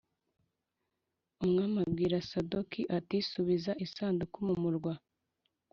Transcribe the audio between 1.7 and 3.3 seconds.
abwira Sadoki ati